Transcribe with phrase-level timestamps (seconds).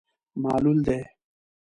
[0.41, 0.99] معلول دی.